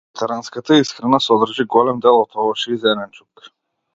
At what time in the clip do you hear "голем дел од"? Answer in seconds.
1.75-2.39